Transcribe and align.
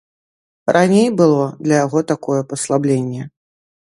Раней 0.77 1.09
было 1.19 1.43
для 1.65 1.77
яго 1.85 2.01
такое 2.13 2.39
паслабленне. 2.55 3.21